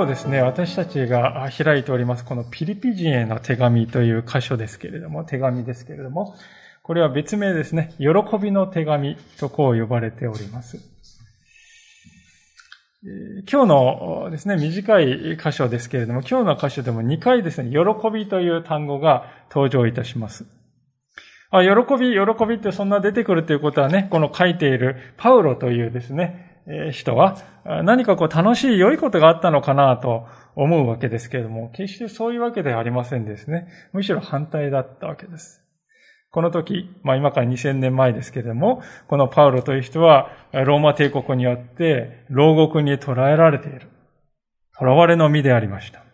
[0.00, 6.36] 今日ですね、私たちが開いております、このピリピ人への手紙という箇所ですけれども、手紙ですけれども、
[6.82, 8.08] これは別名ですね、喜
[8.38, 10.78] びの手紙とこう呼ばれております。
[13.46, 20.46] 今日のですね、短い箇所ですけれども、今日の箇所でも2回ですね、喜びという単語が登場いたします。
[21.50, 26.49] あ、喜び、喜びってそんな出てくるということはね、この書いているパウロというですね、
[26.92, 27.36] 人は
[27.84, 33.68] 何かこう楽しい良いことがあったのかなと思うわけですけれども、決してそういうわけではありませんですね。
[33.92, 35.62] むしろ反対だったわけです。
[36.32, 43.88] この時、まあ今から2000年前ですけれども、このパウロという人はローマ帝国によって牢獄に捕らえられている。
[44.78, 46.04] 囚われの身でありました。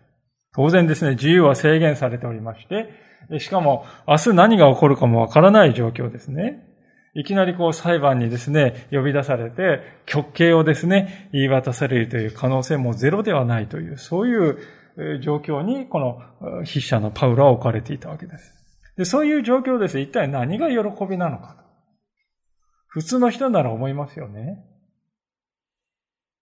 [0.55, 6.76] 当然ですね、自由は制限されておりまして、しかも明日何が起こるかもわからない状況ですね。
[7.19, 16.21] いきなりこう裁判にですね、呼び出されて、極刑をですね、言い渡されるという可能性もゼロではないという、そういう状況に、この
[16.67, 18.53] 筆者のパウロは置かれていたわけです。
[18.99, 19.99] でそういう状況です。
[19.99, 21.65] 一体何が喜びなのかと。
[22.89, 24.63] 普通の人なら思いますよね。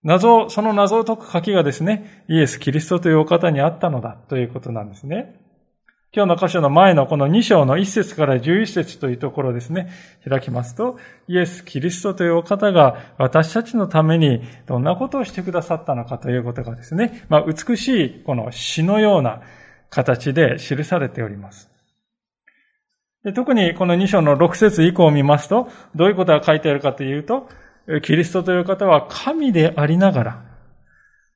[0.02, 5.40] 謎、その謎を解く書きがですね、イエス・キリストというお方にあったのだということなんですね。
[6.16, 9.90] 今日の箇所の前のこの2章の1節から11節というところですね、
[10.28, 19.42] 開きますと、イエス・キリストというお方が私たちのためにどんなことをしてくださったのかということがですね、まあ、美しいこの詩のような
[19.90, 21.68] 形で記されております。
[23.24, 27.48] で特にこの2章の6節以降を見ますと、どういうことが書いてあるかというと、
[28.02, 30.44] キリストという方は神でありなが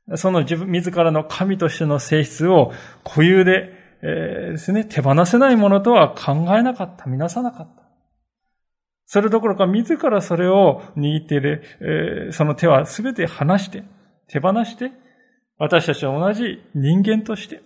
[0.06, 2.72] ら、その自分、自らの神としての性質を
[3.02, 7.82] 固有でえー、ですね、手放せないものとは考えなかった、見なさなかった。
[9.06, 13.82] それどころか自らそれを握っている、えー、その手は全て離して、
[14.28, 14.92] 手放して、
[15.58, 17.62] 私たちは同じ人間として、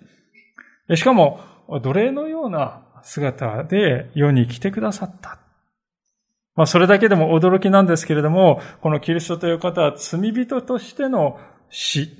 [0.96, 1.40] しかも
[1.82, 5.38] 奴隷のような姿で世に来てくださった。
[6.54, 11.38] まあ、それだけでも驚きなんですけれども、このキリストという方は罪人としての
[11.70, 12.10] 死。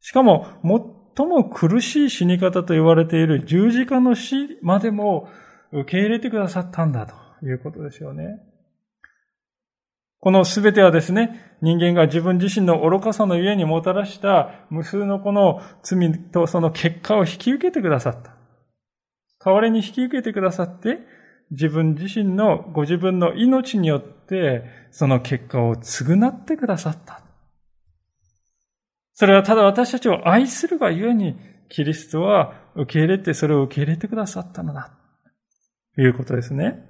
[0.00, 0.46] しかも、
[1.16, 5.28] 最も苦しい死に方と言われている十字架の死までも
[5.72, 7.14] 受け入れてくださったんだと
[7.46, 8.40] いうことですよね。
[10.20, 18.34] このすべてはですね、人間が自分自身の愚かさの家にもたらした無数のこの罪とその結果を引き受けてくださった。
[19.44, 21.00] 代わりに引き受けてくださって、
[21.50, 27.23] 自分自身のご自分の命によってその結果を償ってくださった。
[29.14, 31.36] それはただ私たちを愛するがゆえに、
[31.68, 34.90] キリストは受け入れて、それを受け入れてくださったのだ。
[35.94, 36.84] ということですね。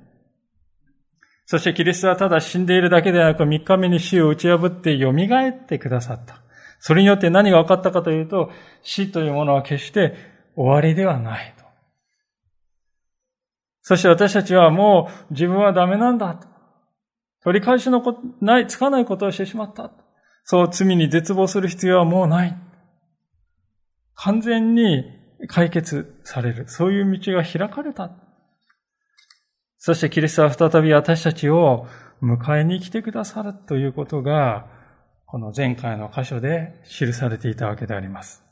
[1.47, 6.41] そしてキリストはただ死んでいるだけではなく、三日目に死を打ち破って蘇ってくださった。
[6.79, 8.51] それによって何が分かったかというと、
[8.83, 10.15] 死というものは決して
[10.57, 11.65] 終わりではないと。
[13.83, 16.49] そして私たちはもう自分はダメなんだと。
[17.43, 19.93] 取り返しのこない、つかないことをしてしまった。
[20.45, 22.57] そう罪に絶望する必要はもうない。
[24.15, 25.05] 完全に
[25.49, 26.69] 解決される。
[26.69, 28.11] そういう道が開かれた。
[29.79, 31.87] そしてキリストは再び私たちを
[32.23, 34.67] 迎えに来てくださるということが、
[35.27, 38.43] この前回の箇所で記されていたわけであります。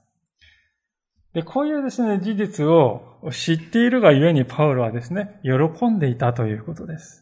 [1.33, 7.22] で、こういうですね、事実を知っているがゆえにパウロはですね、喜んでいたということです。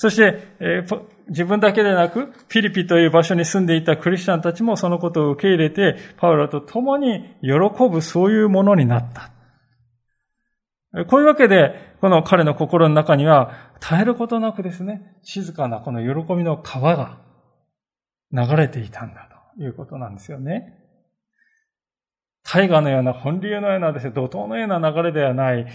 [0.00, 7.50] そして、えー、自分だけでなく、ピリピという場所に住んでいたクリスチャンたちもそのことを受け入れて、パウロと共に喜
[7.86, 9.30] ぶそういうものになった。
[11.04, 17.18] こういうわけで、この彼の心の中には、絶えることなくですね、静かなこの喜びの川が
[18.32, 19.28] 流れていたんだ
[19.58, 20.79] ということなんですよね。
[22.52, 25.66] 大河のような本流のようなですね、怒涛のような流れではない。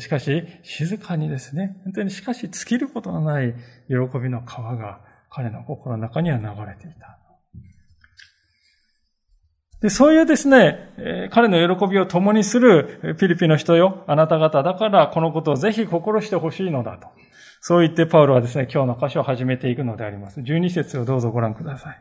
[0.00, 3.54] しかし、静かにですね、本当にしかし尽きることのない
[3.86, 4.98] 喜びの川が
[5.30, 7.18] 彼の心の中には流れていた。
[9.80, 17.06] でそういうですね、彼の喜びを共にするピリピの人よ、あなた方だからこのことをぜひ心してほしいのだと。
[17.60, 20.40] そう言ってパウロはですね、今日の箇所を始めていくのであります。
[20.40, 22.00] 12節をどうぞご覧ください。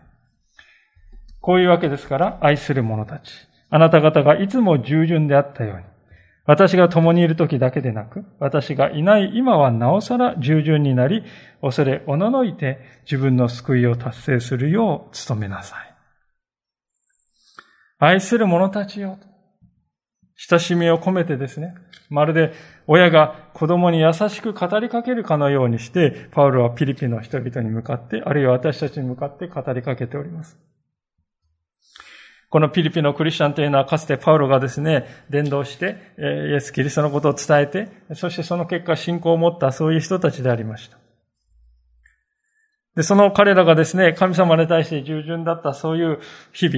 [1.40, 3.32] こういうわけですから、愛する者たち。
[3.74, 5.84] あなた方がいつも従順であったように、
[6.46, 11.24] 私が共にいる時だけでなく、私がいない今はなおさら従順になり、
[11.60, 15.96] 恐れおののいて自分の救いを達成するよう努めなさい。
[17.98, 19.18] 愛する者たちよ。
[20.36, 21.74] 親しみを込めてですね、
[22.12, 22.54] まるで
[22.86, 30.60] 親が子供に優しく語りかけるかのようにして、パウロはピリピの人々に向かって、あるいは私たちに向かって語りかけております。
[32.54, 41.00] このピリピのクリスチャンというのはかつてパウロがですね、伝道して、イエス・キリストのことを伝えて、そしてその結果信仰を持ったそういう人たちでありました。
[42.96, 46.20] で、その彼らがですね、神様に対して従順だったそういう
[46.52, 46.70] 日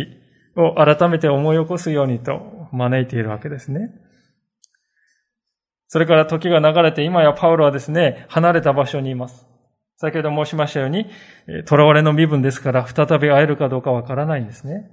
[0.56, 3.90] 々を改めて思い起こすようにと招いているわけですね。
[5.88, 9.46] それから時が流れて今やパウロはですね、離れた場所にいます。
[9.98, 11.08] 先ほど申しましたように、
[11.68, 14.90] 囚われの身分ですから再び会えるかどうかわからないんですね。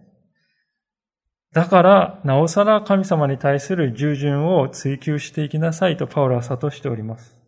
[1.52, 7.38] だから、なおさら神様に対する従順を追求していきなさいとパウロは諭しております。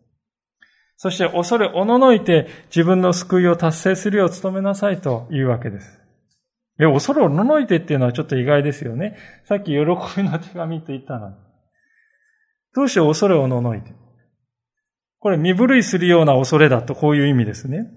[0.97, 5.99] そして恐れおののいて自分の救いを達成するよう努めなさいというわけです。
[6.79, 9.17] いや、恐れおののいてっていうのはちょっと意外ですよね。
[9.45, 9.83] さっき喜び
[10.23, 11.35] の手紙と言ったのに。
[12.75, 13.91] どうして恐れおののいて？
[15.19, 17.87] これ身震いするような恐れだとこういう意味ですね。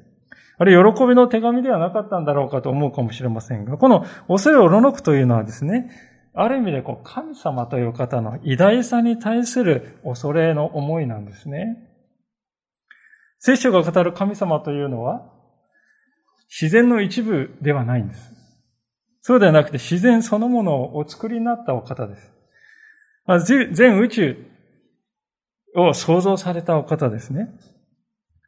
[0.58, 5.90] あれ、喜びの手紙ではなかったんだろうかと思うかもしれませんが、この恐れをののくというのはですね、
[6.34, 11.78] ある意味でこう神様という方の偉大さに対する恐れの思いなんですね。
[13.38, 15.32] 聖書が語る神様というのは、
[16.48, 18.32] 自然の一部ではないんです。
[19.20, 22.32] そうではなくて自然そのものをお作りになったお方です。
[23.74, 24.36] 全宇宙
[25.76, 27.50] を創造されたお方ですね。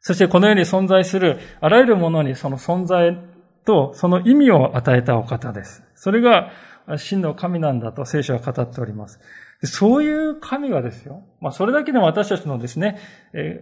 [0.01, 3.17] そしてこの世に存在するあらゆるものにその存在
[3.65, 5.83] とその意味を与えたお方です。
[5.95, 6.51] それが
[6.97, 9.19] 真の神なんだと聖書は語っております。
[9.63, 11.23] そういう神がですよ。
[11.39, 12.99] まあそれだけでも私たちのですね、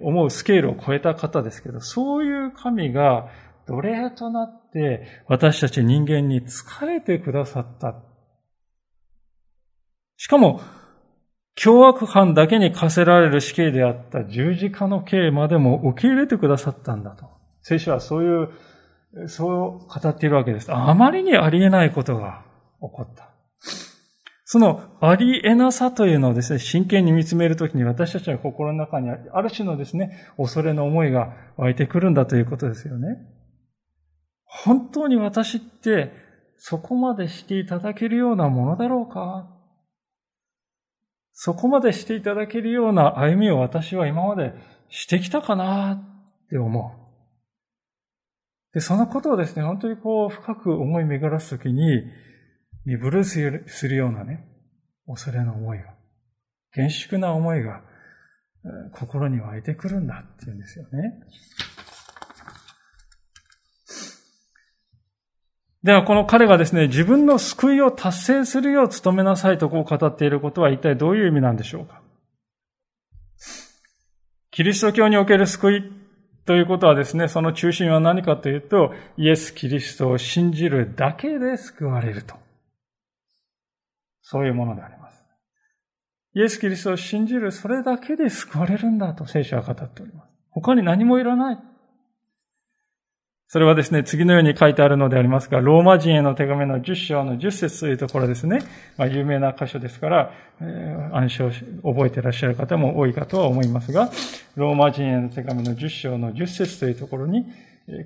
[0.02, 3.28] 思うスケールを超えた方ですけど、そういう神が
[3.68, 7.96] 奴隷となって私たち人間に疲れてくださった。
[10.16, 10.62] しかも、
[11.62, 17.26] 凶悪犯だけに課せられる死刑であった十字架の刑までも受け入れてくださったんだと。
[17.62, 18.44] 聖書はそうい
[19.26, 20.74] う、そう語っているわけです。
[20.74, 22.46] あまりにありえないことが
[22.80, 23.32] 起こった。
[24.46, 33.18] そのありえなさというのをですね、真剣に見つめるときに私たちの心の中にある種のですね、恐れの思いが湧いてくるんだということですよね。
[34.46, 36.14] 本当に私って
[36.56, 39.59] そこまでしていただけるようなものだろうか
[41.42, 44.52] そこまでしていただけるような歩みを私は今まで
[44.90, 48.74] してきたかなって思う。
[48.74, 52.04] で、そのことをですね、本当にこう深く思い巡らすときに、
[52.84, 54.50] 身震いするようなね、
[55.08, 55.86] 恐れの思いが、
[56.74, 57.84] 厳粛な思いが、
[58.92, 61.14] 心に湧いてくるんだっていうんですよね。
[65.82, 72.02] では、この彼がですね、自分の救いを達成するよう努めなさいとこう語っていることは一体どういう意味なんでしょうか？
[74.52, 75.84] キリスト教における救い
[76.46, 82.36] ということはですね、その中心は何かというと、イエス・キリストを信じるだけで救われると。
[84.22, 85.24] そういうものであります。
[86.34, 90.30] イエス・キリストを信じる、それだけで救われるんだと聖書は語っております。
[90.50, 91.60] 他に何もいらない。
[93.52, 98.60] それはですね、次のように書いてあるのでありますが、ローマ人への手紙の10章の10節というところですね。
[98.96, 104.12] まあ、有名な箇所ですから、えー、暗唱覚えていらっしゃる方も多いかとは思いますが、
[104.56, 107.48] ローマ人への手紙の10章の10節というところに、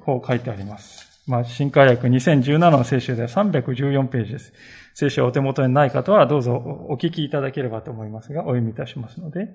[0.05, 1.21] こう書いてあります。
[1.27, 4.53] まあ、新海訳2017の聖書では314ページです。
[4.93, 9.49] 聖書をお手元にない方はどうぞお聞きいただければと思いますが、お読みいたしますので、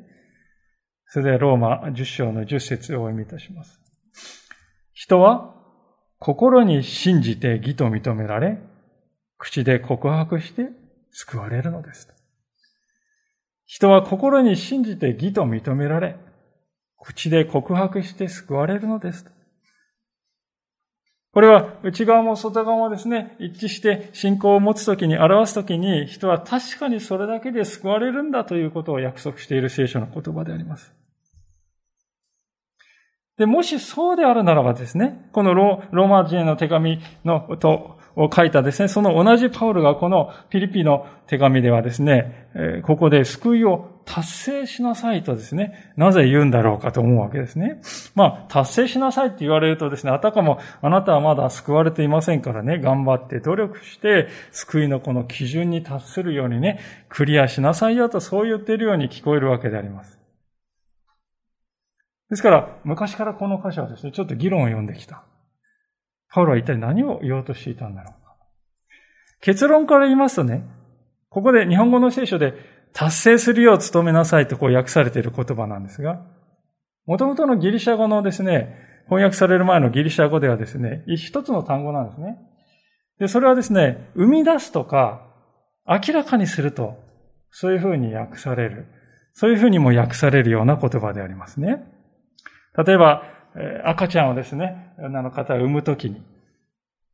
[1.06, 3.80] それではローマ10章の10節をお読みいたします。
[4.92, 5.54] 人は
[6.18, 8.58] 心に信じて義と認められ、
[9.38, 10.70] 口で告白して
[11.10, 12.08] 救われるのです。
[13.66, 16.16] 人は心に信じて義と認められ、
[16.96, 19.26] 口で告白して救われるのです。
[21.32, 30.92] これは内側も外側もですね、一致して信仰を持つときに、表すときに、人は確かにそれだけで救われるんだということを約束している聖書の言葉であります。
[33.38, 42.48] で、もしそうであるならばですね、このローマ人への手紙のとを書いたですね、その同じパウルがこのピリピの手紙ではですね、
[42.82, 47.80] ここで救いを達成しなさいとですね、なぜ言うんだろうかと思うわけですね。
[48.16, 60.17] まあ、達成しなさいって言われるとですね、あたかもあなたはまだ救われていませんからね、頑張って努力して、救いのこの基準に達するようにね、クリアしなさいよとそう言っているように聞こえるわけであります。
[62.30, 65.24] ですから、昔からこの箇所はですね、ちょっと議論を読んできた。
[66.30, 68.36] パウロは一体何を言おうとしていたんだろうか。
[69.40, 70.64] 結論から言いますとね、
[71.30, 72.54] ここで日本語の聖書で
[72.92, 76.20] 達成するよう努めなさいとこう訳されている言葉なんですが、
[77.06, 82.36] 元々のギリシャ語のですね、翻訳される前のギリシャ語ではですね、一つの単語なんですね。
[83.18, 85.26] で、それはですね、生み出すとか、
[85.86, 86.98] 明らかにすると、
[87.50, 88.86] そういうふうに訳される。
[89.32, 91.82] そういうふうにも訳されるような言葉でありますね。
[92.84, 93.24] 例えば、
[93.84, 96.22] 赤ちゃんをですね、女の方が産むときに、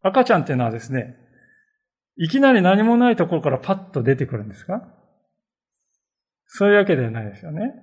[0.02, 1.16] 赤ちゃんっていうのはですね、
[2.16, 4.86] いきなり何もないところからパッと出てくるんですか？
[6.46, 7.74] そういうわけではないですよね。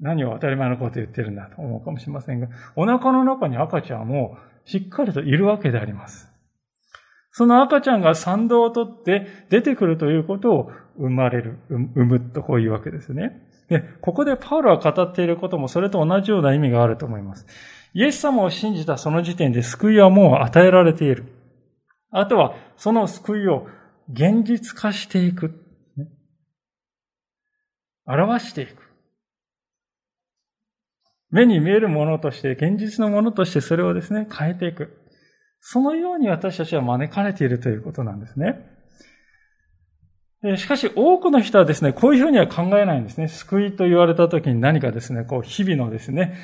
[0.00, 6.28] 何を当たり前のこと言ってるんだと思うかもしれませんが、お腹の中に赤ちゃんもしっかりといるわけであります。
[7.32, 13.47] その赤ちゃんが賛同をとって出てくるということを生まれる、産むとこういうわけですね。
[13.68, 17.46] で、ここでパウロは語っていることもそれと同じような意味があると思います。
[17.94, 21.24] イエス様を信じたその時点で救いはもう与えられている。
[22.10, 23.66] あとは、その救いを
[24.10, 25.64] 現実化していく。
[28.06, 28.88] 表していく。
[31.30, 34.96] 目に見えるものとして、現実のものとしてそれをですね、変えていく。
[35.60, 38.77] そのように私たちは招かれているということなんですね。
[40.56, 43.26] しかし多くの人はですね、こういうふうには考えないんですね。
[43.26, 46.36] 救いと言われた時に何かですね、こう日々のですね、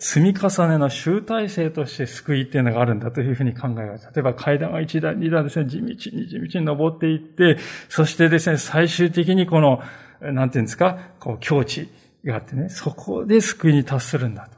[0.00, 4.06] 積み重ねの集大成として救いっていうのがあるんだというふうに考えます。
[4.12, 9.80] 例えば階段は一段、二段ですね、地道に地道に登っていって、そしてですね、最終的にこの、
[10.20, 11.88] なんていうんですか、こう境地
[12.24, 14.57] があってね、そこで救いに達するんだと。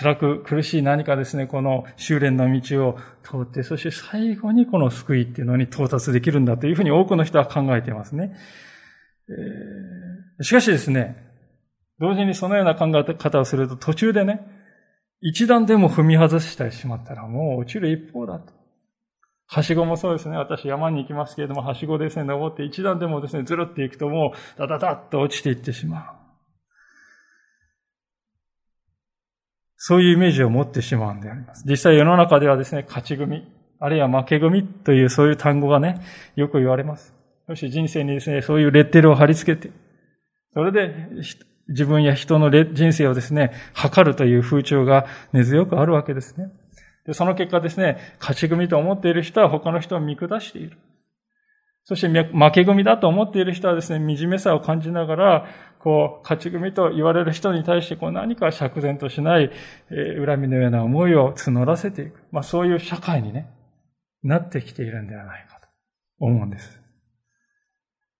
[0.00, 8.34] 辛く苦しい何かですね、この修練の道を通って、そして最後にこの救いっていうのに到達できるんだというふうに多くの人は考えていますね。
[10.40, 11.22] しかしですね、
[11.98, 14.40] 同時にそのような考え方をすると途中でね、
[15.20, 18.54] 一段でも踏み外してしまったらもう落ちる一方だと。
[19.48, 20.38] はしごもそうですね。
[20.38, 26.19] 私山に行きますけれども、はしごですね、登って一段でもですね、ずるっていくともう、ダダダッと落ちていってしまう。
[29.82, 31.64] そういうイメージを持ってしまうんであります。
[31.66, 36.02] 実際世の中ではですね、勝ち組、あるいは負け組というそういう単語がね、
[36.36, 37.14] よく言われます。
[37.46, 39.72] そし人生にですね、そういうレッテルを貼り付けて、
[40.52, 40.94] それで
[41.68, 46.50] 自分や人の人生をですね、測るという風潮が根強くあるわけですね。
[47.06, 50.76] でその結果ですね、勝ち組と思っている人は他の人を見下している。
[51.84, 55.46] そして負け組だと思っている人はですね、惨めさを感じながら、
[55.82, 59.50] こう、勝ち組と言われる人に対して、こう何か釈然としない、
[59.90, 62.22] えー、恨みのような思いを募らせていく。
[62.30, 63.50] まあそういう社会にね、
[64.22, 65.68] なってきているんではないかと
[66.18, 66.80] 思うんです。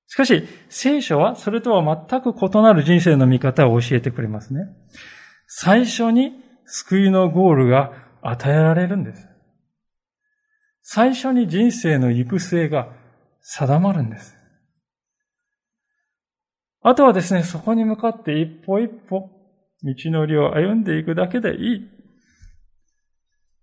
[0.07, 4.63] しかし、聖書はそれとは全く異なる人生の見方を教えてくれますね。
[5.47, 6.33] 最初に
[6.65, 9.29] 救いのゴールが与えられるんです。
[10.83, 12.89] 最初に人生の行く末が
[13.43, 14.40] 定まるんです。
[16.83, 19.31] あとはですね、そこに向かって一歩一歩、
[19.83, 21.89] 道のりを歩んでいくだけでいい。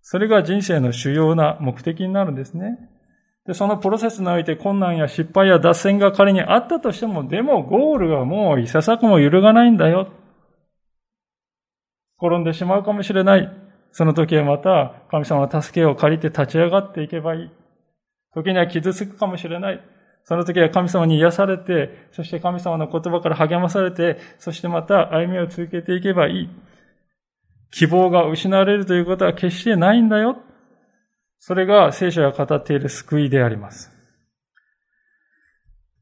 [0.01, 2.77] それが人生の主要な目的になるんですね。
[3.45, 10.09] で、そのプロセスにおいて困難や失敗や脱線が仮にあったとしても、でもゴールはもういささくも揺るがないんだよ。
[12.21, 13.49] 転んでしまうかもしれない。
[13.91, 17.51] その時はまた神様の助けを借りて立ち上がっていけばいい。
[18.33, 19.81] 時には傷つくかもしれない。
[20.27, 26.49] その時は神様に癒されて、そして神様の言葉から励まされて、そしてまた歩みを続けていけばいい。
[27.71, 30.35] 希望が失われるということは決してないんだよ。
[31.39, 33.89] それが聖書が語っている救いであります。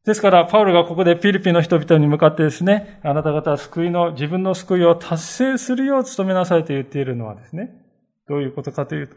[0.05, 7.69] ですから、パウルがここでピリピの人々に向かってですね、あなた方は救いの、自分の救いを達成するよう努めなさいと言っているのはですね、
[8.27, 9.15] どういうことかというと、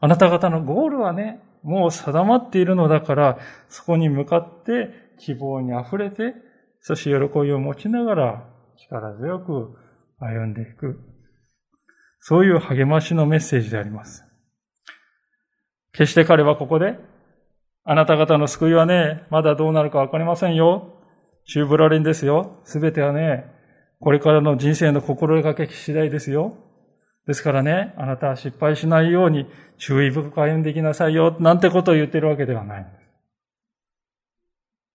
[0.00, 3.38] あなた方のゴールはね、もう定まっているのだから、
[3.68, 6.34] そこに向かって希望に溢れて、
[6.80, 8.44] そして喜びを持ちながら
[8.76, 9.76] 力強く
[10.20, 11.00] 歩んでいく。
[12.20, 14.24] そういう励ましのメッセージであります。
[15.92, 16.98] 決して彼はここで、
[17.84, 21.00] あなた方の救いはね、まだどうなるかわかりませんよ。
[21.46, 22.60] チューブラリンですよ。
[22.64, 23.46] すべてはね、
[24.00, 26.56] これからの人生の心がけ次第ですよ。
[27.26, 29.46] ですからね、あなたは失敗しないように
[29.78, 32.86] 注意深く歩んでいきなさいよ、なんてことを言ってるわけではない。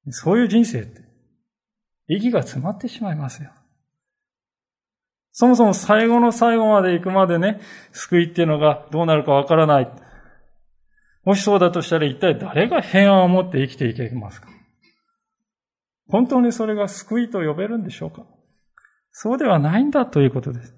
[0.09, 1.01] そういう人生って、
[2.07, 3.51] 意義が詰まってしまいますよ。
[5.33, 7.61] そもそも最後の最後まで行くまでね、
[7.91, 9.91] 救いっていうのがどうなるかわからない。
[11.23, 14.47] もしそうだとしたら一体誰が平安を持って生きていけますか？
[16.07, 18.25] 本当にそれが救いと呼べるんでしょうか？
[19.11, 20.73] そうではないんだということです。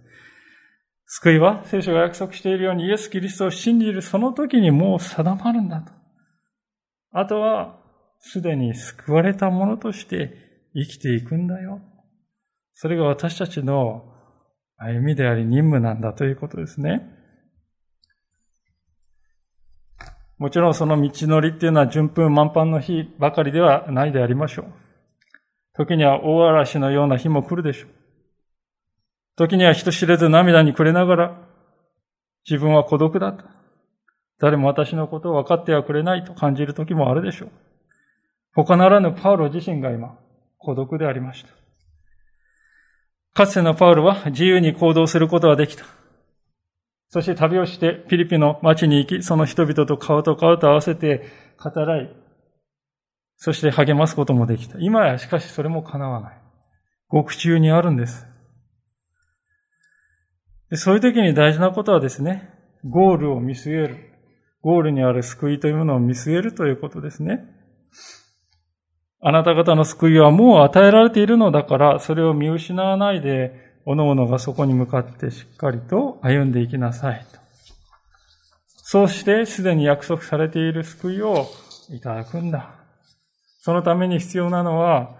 [1.05, 5.91] 救いは聖書が約束しているようにイエス・キリストを信じるその時にもう定まるんだと。
[7.11, 7.79] あとは
[8.19, 10.33] すでに救われたものとして
[10.73, 11.81] 生きていくんだよ。
[12.73, 14.05] それが私たちの
[14.77, 17.01] 歩みであり任務なんだということですね。
[20.37, 24.65] もちろんその道のりっていうのは順風満帆の日ばかりではないでありましょう。
[25.75, 28.02] 時には大嵐のような日も来るでしょう。
[29.35, 31.37] 時には人知れず涙に暮れながら、
[32.49, 33.45] 自分は孤独だと。
[34.39, 37.49] 誰も私のことを分かってはくれないと感じる時もあるでしょう。
[38.53, 40.17] 他ならぬパウロ自身が今、
[40.57, 41.49] 孤独でありました。
[43.33, 45.85] かつてのパウロは自由に行動することができた。
[47.09, 52.15] そして旅をしてピリピの町に行き、その人々と顔と顔と合わせて語らい、
[53.37, 54.77] そして励ますこともできた。
[54.79, 56.37] 今やしかしそれも叶わない。
[57.07, 58.32] 獄中にあるんです。
[60.75, 62.49] そういう時に大事なことはですね、
[62.87, 64.13] ゴールを見据える。
[64.61, 67.45] ゴールにある救いというものを見据えるということですね。
[69.21, 77.39] あなた方の救いはもう与えられているのだから、それを見失わないで、おのおのがそこに向かってしっかりと歩んでいきなさいと。
[78.67, 81.47] そうしてすでに約束されている救いを
[81.89, 82.75] いただくんだ。
[83.59, 85.15] そのために必要なのは、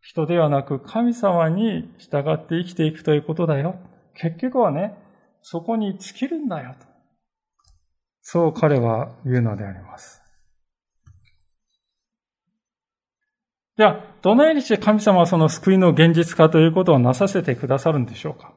[0.00, 3.76] 人ではなく神様に従って生きていくということだよ。
[4.20, 4.94] 結局はね、
[5.42, 6.86] そこに尽きるんだよと。
[8.22, 10.22] そう彼は言うのであります。
[13.78, 18.52] じゃあ、どのようにして神様はその救いの現実化ということをなさせてくださるんでしょうか？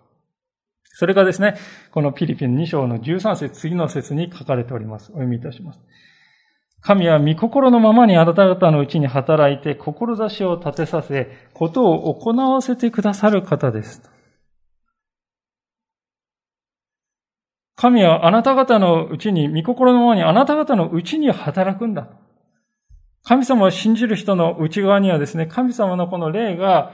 [0.95, 1.55] それがですね、
[1.91, 5.05] このピリピン2章の13節、次の節に書かれております。
[5.11, 5.79] お読みいたします。
[6.81, 14.01] 神は御心のままにあなた方のうちに働いて、志を立てさせ、ことを行わせてくださる方です。
[17.83, 22.07] 神はあなた方のうちに、御心のままにあなた方のうちに働くんだ。
[23.25, 26.93] 神様を信じる人の内側にはですね、神様のこの霊が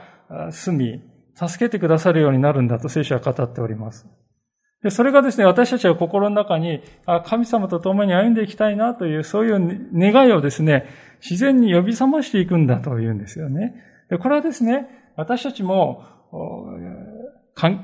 [0.50, 1.00] 住み、
[1.36, 4.08] 助けてくださるようになるんだと聖書は語っております。
[4.82, 10.88] で、それがですね、私たちは心の中に、あ神様と共に歩んでいきたいなという、そういう願いをですね、
[11.20, 13.76] 自然に呼び覚ましていくんだというんですよね。
[14.08, 16.02] で、これはですね、私たちも、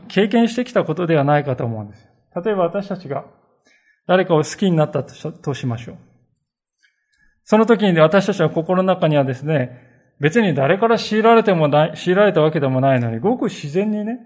[0.08, 2.05] 経験してきたことではないかと思うんです。
[2.42, 3.24] 例えば私たちが
[4.06, 5.96] 誰かを好きになったとしましょう。
[7.44, 9.82] その時に私たちの心の中にはですね、
[10.20, 14.18] 別に誰から強いられてもない、強いられたわけでもないのに、ごく自然にね、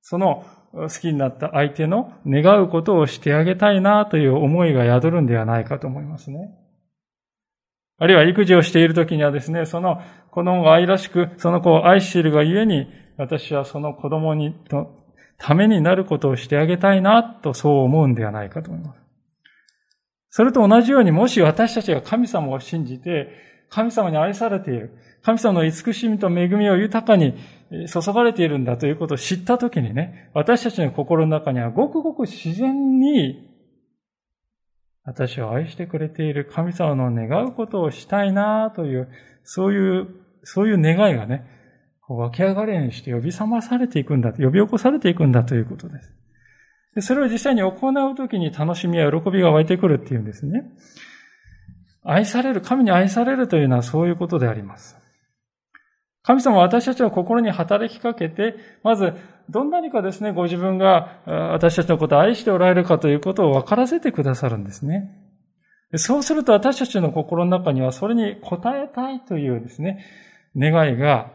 [0.00, 6.50] その好きになった相手の願うことをしてあげたいなという思いが宿るんではないかと思いますね。
[7.98, 14.54] あるいは育児をしている時にはですね、その子供が愛らしく、その子を愛しているがゆえに、私はその子供に、
[15.38, 19.00] ためになることをしてあげたいな、とそう思うんではないかと思います。
[20.30, 23.28] それと同じように、もし私たちが神様を信じて、
[23.70, 27.34] 神様に愛されている、神様の慈しみと恵みを豊かに
[27.70, 33.46] 注がれているんだということを知ったときにね、私たちの心の中にはごくごく自然に、
[35.04, 39.08] 私を愛してくれている神様の願うことをしたいなという、
[39.44, 40.08] そういう、
[40.42, 41.57] そういう願いがね、
[42.16, 46.12] 湧き上がるようにして呼び覚まされていくんだ、呼び起こされていくんだということです。
[46.94, 50.64] でそれを実際に行うときに楽しみや喜びが湧いてくるっていうんですね。
[52.02, 54.96] 愛される、神に愛されるというのはそういうことであります。
[56.22, 59.14] 神様は私たちの心に働きかけて、まず、
[59.48, 65.10] どんなにかですね、ご自分が私たちのことを愛しておられるかということを分からせてくださるんですね。
[65.96, 70.04] そうすると私たちの心の中にはそれに応えたいというですね、
[70.54, 71.30] 願いが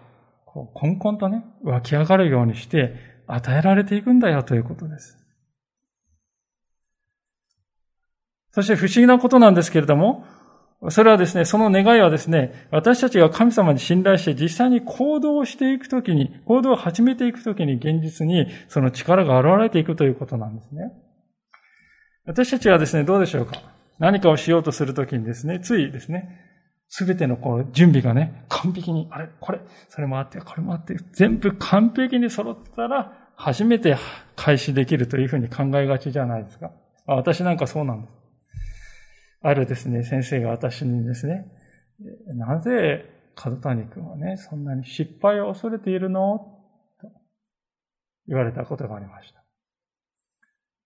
[0.53, 5.17] こう、こんこんとね、湧き上がるようにして与えられていくんだよということです。
[8.51, 10.25] そして不思議なことなんですけれども、
[10.89, 20.91] それはですね、その願いはですね、私たちが神様に信頼して実際に行動していくときに、行動を始めていくときに現実にその力が現れていくということなんですね。
[22.25, 23.61] 私たちはですね、どうでしょうか？
[23.97, 26.37] 何かをしようとするときにですね、ついですね、
[26.87, 33.97] すべてのこう準備がね、完璧に、あれ、これ、それもあって、これもあって、全部完璧に揃ったら、初めて
[34.35, 36.71] 開始できるというふうに考えがちじゃないですか。
[37.07, 38.13] 私なんかそうなんです。
[39.41, 41.47] あるですね、先生が私にですね、
[42.27, 46.37] なぜ角谷君はね、そんなに失敗を恐れているの？
[47.01, 47.09] と
[48.27, 49.43] 言われたことがありました。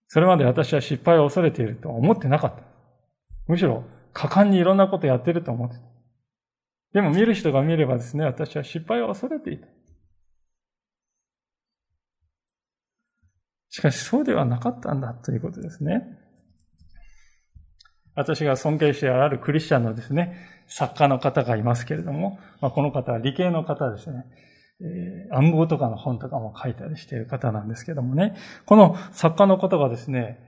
[0.08, 2.64] それまで私は失敗を恐れているとは思ってなかった。
[3.48, 5.82] むしろ果敢にいろんなことやってると思ってた。
[6.94, 9.68] でも見る人が見ればですね、私は失敗を恐れていた。
[13.70, 16.02] しかしそうではなかったんだということですね。
[18.16, 20.36] 私が尊敬してあるクリスチャンのですね、
[20.68, 24.26] 作家の方がいますけれども、まあ、この方は理系の方ですね。
[24.82, 30.40] えー、暗号とかの本とかも書いたりしている方なんですけどもね、この作家の方がですね、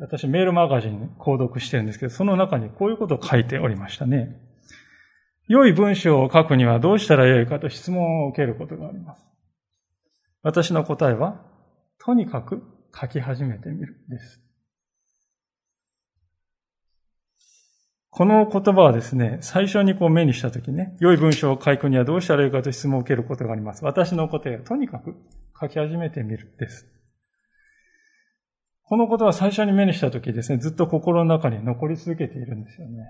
[0.00, 4.36] 私メールマガジン購読してるんですけど、その中にこういうことを書いておりましたね。
[5.48, 9.26] 良い文章を書くにはどうしたらよいかと質問を受けることがあります。
[10.42, 11.42] 私の答えは、
[11.98, 12.62] とにかく
[12.98, 14.40] 書き始めてみるです。
[18.12, 23.84] この言葉はですね、最初にこう目にしたときね、良い文章を書くにはどうしたらよいかと質問を受けることがあります。
[23.84, 25.14] 私の答えはとにかく
[25.60, 26.99] 書き始めてみるです。
[28.90, 33.04] このことは最初に目にしたときですね、ずっと心の中に残り続けているんですよね。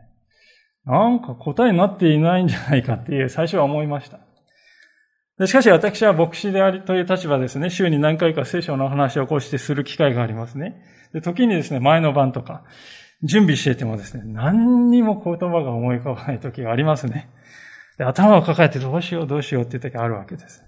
[0.85, 5.47] なんか答えになっていないんじゃないかっていう最初は思いました。
[5.47, 10.85] しかし私は牧師でありという立場ですね、週に何回か聖書の話をこうしてする機会がありますね。
[11.15, 12.63] で時にですね、前の晩とか、
[13.23, 17.31] 準備していてもですね、何にも言葉が思い浮かばない時がありますね。
[17.97, 20.63] で頭を抱えてどうしようどうしようっていう時があるわけです。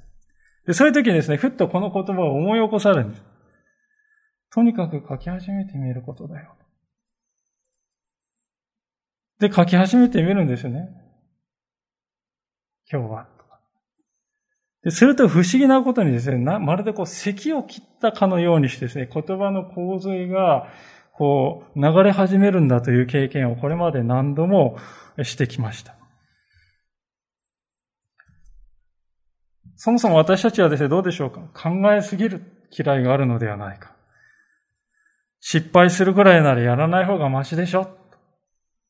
[0.66, 3.31] でそういう時にですね、ふっとこの言葉を思い起こされるんです。
[4.54, 6.54] とにかく書き始めてみることだよ。
[9.38, 10.88] で、書き始めてみるんですよね。
[12.90, 13.28] 今日は。
[14.82, 20.68] で、すると不思議なことにですね、まるでこう、咳を切ったかのようにしてですね、言葉の洪水が、
[21.12, 24.76] こう、流れ始めるんだという経験をこれまで何度も
[25.22, 25.94] してきました。
[29.76, 31.70] そもそも私たちはですね、どうでしょうか？
[31.70, 33.96] 考えすぎる嫌いがあるのではないか。
[35.44, 37.90] 失敗するぐらいならやらない方がマシでしょ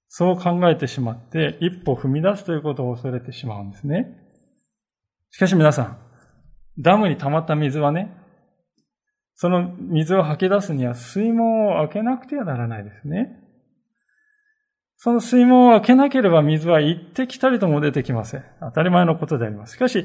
[0.09, 4.19] そう考えてしまって、一歩踏み出すということを恐れてしまうんですね。
[5.31, 5.99] しかし皆さん、
[6.79, 8.15] ダムに溜まった水はね、
[9.35, 13.35] その水を吐き出すには水門を開けなくてはならないですね。
[14.99, 18.45] その水門を開けなければ水は一滴たりとも出てきません。
[18.61, 19.77] 当たり前のことであります。
[19.77, 20.05] しかし、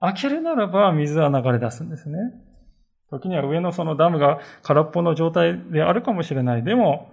[0.00, 2.18] 開けるならば水は流れ出すんですね。
[3.10, 6.62] 時には上のそのダムが空っぽの状態であるかもしれない。
[6.62, 7.10] でも、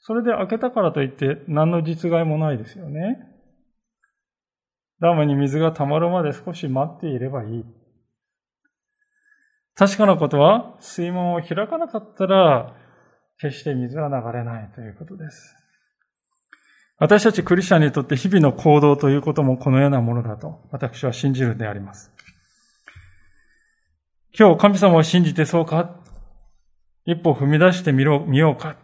[0.00, 3.18] それで開けたからといって何の実害もないですよね。
[5.00, 7.64] ダムに水が溜まるまで少し待っていればいい。
[9.74, 12.74] 確かなことは、水門を開かなかったら、
[13.38, 15.56] 決して水は流れないということです。
[16.98, 22.15] 私たちクリスチャンにとって日々の行動ということもこのようなものだと私は信じるであります。
[24.38, 25.96] 今日神様を信じてそうか？
[27.06, 28.76] 一歩踏み出してみろ、見ようか？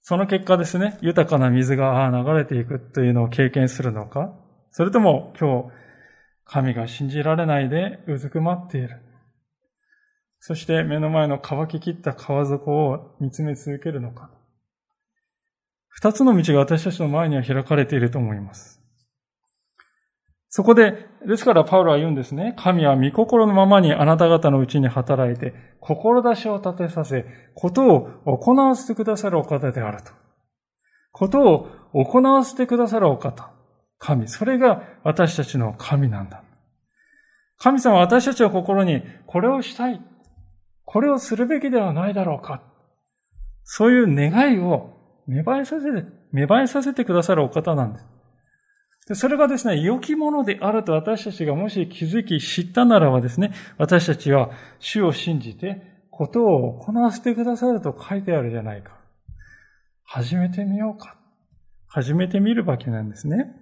[0.00, 4.32] その結果ですね、豊かな水が流れていくというのを経験するのか？
[4.70, 5.68] それとも今日、
[6.46, 9.02] 神が信じられないでうずくまっている？
[10.40, 14.30] そして目の前の乾ききった川底を見つめ続けるのか？
[15.90, 18.80] 二つの道が私たちの前には開かれていると思います。
[20.48, 22.54] そこで、ですからパウロは言うんですね。
[22.58, 28.08] 神は御心のままにあなた方のうちに働いて、志を立てさせ、ことを
[28.38, 30.12] 行わせてくださるお方であると。
[31.12, 33.50] ことを行わせてくださるお方。
[33.98, 34.28] 神。
[34.28, 36.42] それが私たちの神なんだ。
[37.58, 40.00] 神様は私たちの心に、これをしたい。
[40.84, 42.62] これをするべきではないだろうか。
[43.62, 44.90] そういう願いを
[45.26, 48.06] 芽生えさせて、芽生えさせてくださるお方なんです。
[49.12, 54.48] でそれがですね、良きものであると私たちがもし気づき知ったならばですね、私たちは
[54.78, 58.96] 主を信じて、ことを行わせてくださると書いてあるじゃないか。
[60.02, 61.18] 始めてみようか。
[61.88, 63.54] 始めてみるわけなんですね。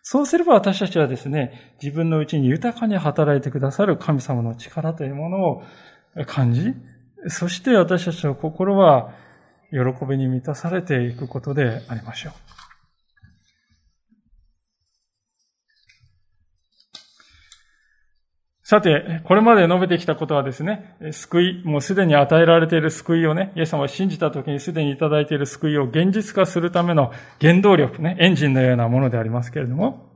[0.00, 5.62] そうすれば私たちはですね、自分のうちに豊かに働いてくださる神様の力というものを
[6.24, 6.72] 感じ、
[7.28, 9.10] そして私たちの心は
[9.70, 12.55] 喜びに満たされていくことでありましょう。
[18.68, 30.10] さて、これまで述べてきたことはですね、救い、もうすでに与えられている救いをね、イエス様を信じた時にすでにいただいている救いを現実化するための原動力ね、エンジンのようなものでありますけれども、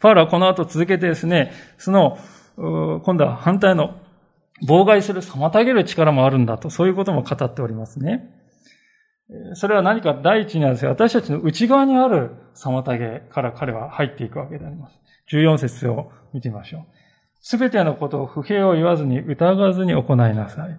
[0.00, 2.18] パウロはこの後続けてですね、その
[2.56, 3.94] 今度は反対の
[4.66, 8.28] 妨害する、妨げる力もあるんだと、そういうことも語っておりますね。
[9.54, 15.00] それは何か第一にはですね、私たちの内側にある妨げから彼は入っていくわけであります。
[15.32, 16.99] 14節を見てみましょう。
[17.40, 20.78] すべてのことを不平を言わずに疑わずに行いなさい。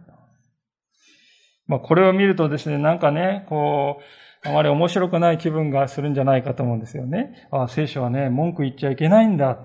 [1.67, 4.01] まあ、これを見るとですね、なんかね、こ
[4.43, 7.47] う、あまり面白くない気分がするんじゃないかと思うんですよね。
[7.51, 9.59] ああ、聖書はね、文句言っちゃいけないんだ。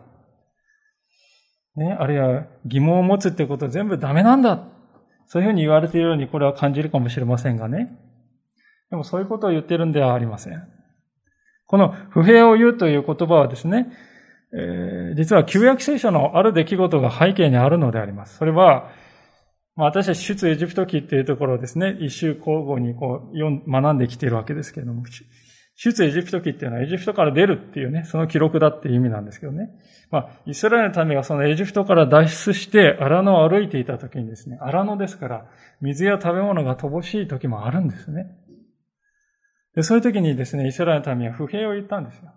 [1.76, 4.66] ね、あるいは疑問を持つってことは全部ダメなんだ。
[5.26, 7.90] そういうふうに言われているようにこれは感じるかもしれませんがね。
[8.90, 10.62] でもそういうことを言ってるんではありません。
[11.66, 13.88] この不平を言うという言葉はですね、
[14.52, 18.37] えー、実は旧約聖書のある出来事が背景にあるのであります。
[18.37, 18.90] それは、
[19.74, 25.02] まあ、私たち出エジプト記っていうところをですね、一周交互にこう学んできているわけですけれども、
[25.76, 29.68] 出エジプト記っていうのはエジプトから出るっていうね、その記録だっていう意味なんですけどね。
[30.11, 35.46] まあ、イスラエルの民がそのエジプトから脱出して荒野を歩いていた時にですね、荒野ですから、
[35.82, 38.26] 水や食べ物が乏しい時もあるんですね。
[39.74, 42.32] で、そういう時にですね、イスラエルの民は不平を言ったんですよ。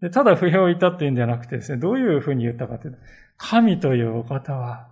[0.00, 2.98] で、ただ不平を言ったっていうんじゃなくてですね、どういうふうに言ったかというと、
[3.38, 4.88] 神というお方は、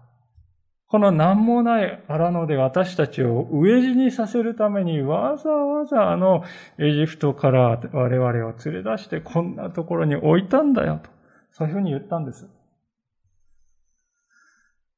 [0.87, 6.45] この何もない荒野で私たちを飢え死にさせるためにわざわざあの
[6.79, 11.11] エジプトから我々を連れ出してこんなところに置いたんだよと。
[11.51, 12.49] そういうふうに言ったんです。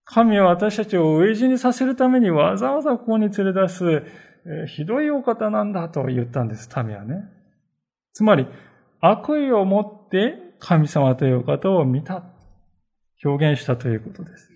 [0.05, 4.03] 神は私たちを飢え死にさせるためにわざわざここに連れ出す、
[4.47, 7.25] え、ひどいお方なんだと言ったんです、民はね。
[8.13, 8.47] つまり、
[9.01, 12.25] 悪意を持って神様という方を見た、
[13.25, 14.51] 表現したということです。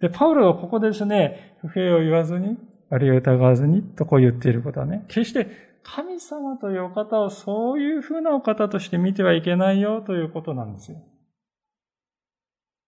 [0.00, 2.56] で、パウロはここですね、不平を言わずに、
[2.90, 10.98] あるいは疑わずに、とこう言っていることはね、決して神様というお方をそういうふうなお方として見てはいけないよということなんですよ。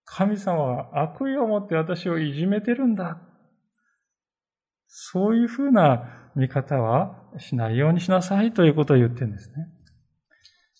[0.03, 3.19] 神様は悪意を持って私をいじめてるんだ。
[4.87, 9.67] そういうふうな見方はしないようにしなさいということを言ってるんですね。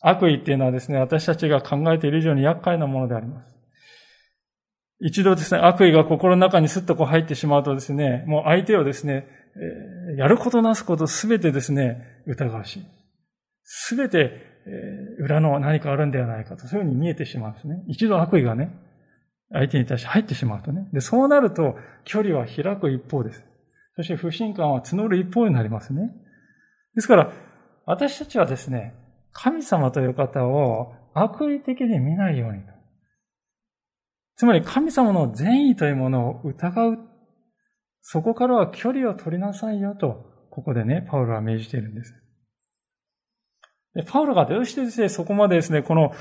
[0.02, 3.56] 悪意っていうのはですね、私たちが考えている以上に厄介なものであります。
[5.00, 9.28] 一度ですね、悪意が心の中にスッとこう入ってしまうとですね、もう相手をですね、
[10.18, 12.86] やることなすことすべてですね、疑わしい。
[13.64, 14.46] すべて、
[15.20, 17.84] 裏の何かあるんではないかと、そういうふうに見えてしまうんですね。
[17.88, 18.72] 一度悪意がね、
[19.52, 20.90] 相手に対して入ってしまうとね。
[20.92, 23.46] で、そうなると、距離は開く一方です。
[23.96, 26.12] そして不信感は募る一方になりますね。
[26.96, 27.32] ですから、
[27.86, 28.94] 私たちはですね、
[29.40, 32.70] 神様という方を悪意的に見ないようにと。
[34.36, 36.98] つまり神様の善意というものを疑う。
[38.02, 42.14] そこからは距離を取りなさいよと、ここでね、パウロは命じているんです。
[43.94, 46.12] でパウロがどうしてですね、そこまでですね、この、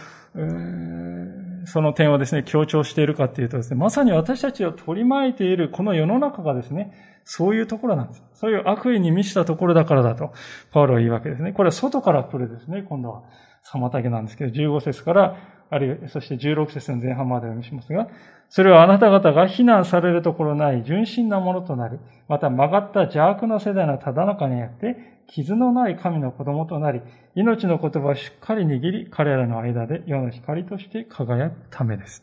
[1.67, 6.93] その点をですね、強調しているかっていうとですね、まさに私たちを取り巻いているこの世の中がですね、
[7.25, 8.23] そういうところなんです。
[8.35, 10.33] そういう悪意に満ちたところだからだと、
[10.71, 11.53] パウロは言うわけですね。
[11.53, 13.23] これは外から来るですね、今度は
[13.65, 15.37] 妨げなんですけど、15節から、
[15.71, 18.09] あるいは、そして16節の前半までお読みしますが、
[18.49, 21.99] それはあなた方が非難されるところない純真なものとなり、
[22.29, 27.01] また曲がった邪悪な世代のただ中にあって、傷のない神の子供となり、
[27.35, 32.23] 命の言葉をしっかり握り、彼らの間で世の光として輝くためです。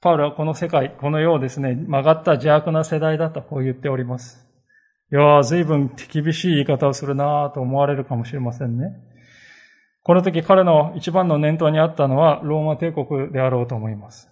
[0.00, 4.44] パウロはこの世界、この世をですね、曲がった邪悪な世代だとこう言っております。
[5.12, 9.13] いや随分手厳しい言い方をするなぁと思われるかもしれませんね。
[10.04, 14.30] この時彼の一番の念頭にあったのはローマ帝国であろうと思います。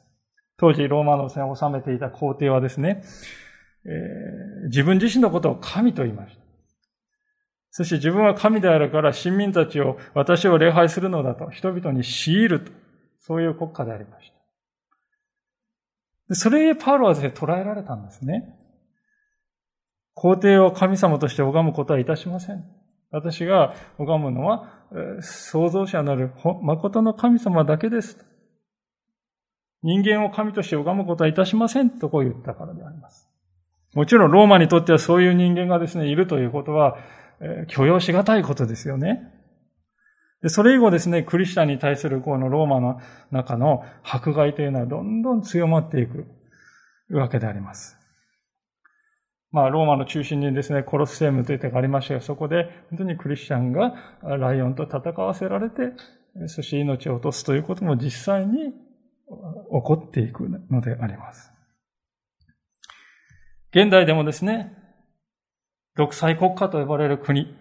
[0.59, 3.03] 当時ローマの線を治めていた皇帝はですね、
[3.87, 6.43] えー、自分自身のことを神と言いました。
[7.71, 12.71] そして自分は神であるから市民たちを私を礼拝するのだと人々に強いると、
[13.21, 14.31] そういう国家でありまし
[16.29, 16.35] た。
[16.35, 18.59] それでパウロはですね、捉えられたんですね。
[20.13, 22.82] 皇帝を神様として拝むことはいたしません。
[23.13, 24.69] 私が拝むのは、
[25.21, 28.19] 創造者なる誠の神様だけです。
[29.83, 33.29] 人間を神として拝むことはいたしませんとこう言ったからであります。
[33.95, 36.97] もちろんローマにとってはそういう人間がですね、いるということは、
[37.69, 39.21] 許容しがたいことですよね。
[40.47, 46.27] それ以後ですね、クリスチャンに対するこのローマの中の迫害というのはどんどん強まっていく
[47.11, 48.02] わけであります。
[49.53, 55.93] まあ、ローマの中心にですね、コロスセームという手がありましたが、そこで本当にクリスチャンがライオンと戦わせられて、
[56.47, 58.73] そして命を落とすということも実際に起
[59.29, 61.53] こっていくのであります。
[63.75, 64.73] 現代でもですね、
[65.97, 67.55] 独裁国家と呼ばれる国、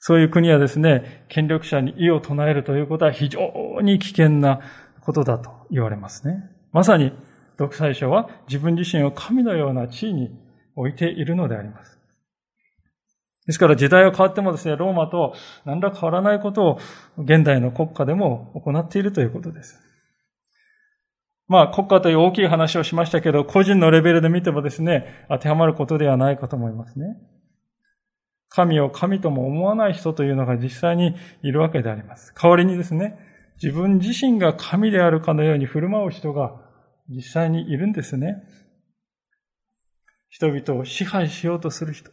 [0.00, 4.60] そういう国はですね、権力者に異を唱えるということは非常に危険な
[5.02, 6.42] ことだと言われますね。
[6.72, 7.12] まさに、
[7.56, 10.30] 独裁者は自分自身を神のような地位に
[10.76, 11.98] 置いているのであります。
[13.46, 16.78] ですから時代は変わってもですね、ローマと何ら変わらないことを
[17.18, 19.80] 現代の国家でも行っているということです。
[21.48, 27.16] まあ国家という大きい話をしましたけど、個人のレベルで見てもですね、当てはまることではないかと思いますね。
[28.50, 32.32] 神を神とも思わない人というのが実際にいるわけであります。
[32.40, 33.16] 代わりにですね、
[33.62, 36.52] 自分自身が神であるかのように振る舞う人が
[37.08, 38.42] 実際にいるんですね。
[40.30, 42.10] 人々を支配しようとする人。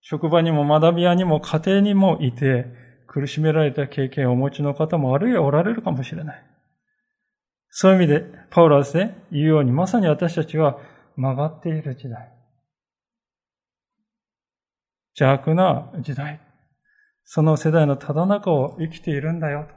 [0.00, 2.66] 職場にも学び屋にも家庭にもいて
[3.06, 6.42] 苦しめられた経験をお持ちの方もあるいはおられるかもしれない。
[7.68, 10.78] そういう意味で、パウロはですね、言うようにまさに私たちは
[11.16, 12.32] 曲がっている時代。
[15.16, 16.40] 邪悪な時代。
[17.24, 19.68] その世代のただ中を生きているんだよ。
[19.68, 19.74] と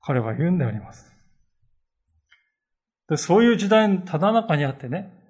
[0.00, 1.14] 彼は言うんであります。
[3.08, 5.23] でそういう時代のただ中にあってね、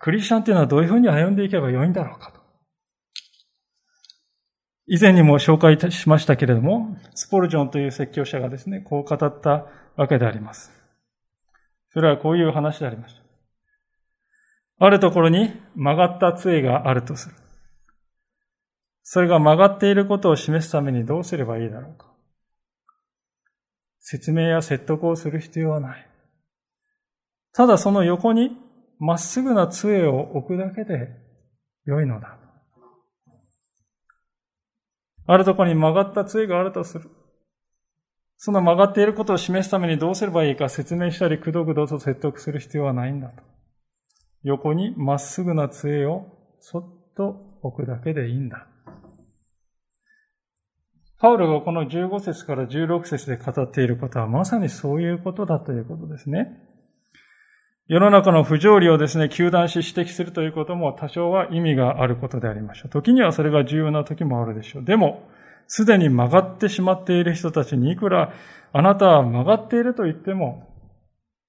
[0.00, 2.40] クリスチャンっていうのはどういうふうに歩んでいけばよいんだろうかと。
[4.86, 10.72] 以前にも紹介しましたけれども、スポルジョンという説教者がですね、こう語ったわけであります。
[11.90, 13.20] それはこういう話でありました。
[14.82, 17.34] あるところに曲がった杖があるとする。
[19.02, 22.10] それが曲がっていることを示すためにどうすればいいだろうか。
[23.98, 26.08] 説明や説得をする必要はない。
[27.52, 28.56] ただその横に
[29.00, 31.08] まっすぐな杖を置くだけで
[31.86, 32.38] 良いのだ。
[35.26, 37.10] あるところに曲がった杖があるとする。
[38.36, 43.42] その曲がっていることを示すためにどうすればいいか説明したり、くどくどと説得する必要はないんだと。
[44.42, 46.26] 横にまっすぐな杖を
[46.60, 48.66] そっと置くだけでいいんだ。
[51.18, 56.69] パウロがこの15節から16節で語っていることはまさにそういうことだということですね。
[57.90, 62.88] 世の中の不条理をですね、求断し指摘するということも多少は意味があることでありましょう。
[62.88, 64.84] 時にはそれが重要な時もあるでしょう。
[64.84, 65.28] でも、
[65.66, 68.32] すでに曲がってしまっている人たちにいくら
[68.72, 70.68] あなたは曲がっていると言っても、